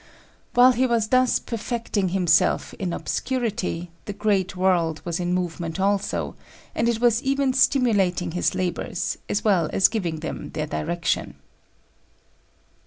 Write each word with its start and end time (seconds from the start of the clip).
While 0.55 0.71
he 0.71 0.87
was 0.87 1.09
thus 1.09 1.37
perfecting 1.37 2.09
himself 2.09 2.73
in 2.79 2.91
obscurity, 2.91 3.91
the 4.05 4.13
great 4.13 4.55
world 4.55 4.99
was 5.05 5.19
in 5.19 5.31
movement 5.31 5.79
also, 5.79 6.35
and 6.73 6.89
it 6.89 6.99
was 6.99 7.21
even 7.21 7.53
stimulating 7.53 8.31
his 8.31 8.55
labors, 8.55 9.19
as 9.29 9.43
well 9.43 9.69
as 9.71 9.87
giving 9.89 10.21
them 10.21 10.49
their 10.55 10.65
direction. 10.65 11.35